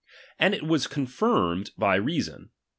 [0.39, 2.49] And it is confirmed by (reason.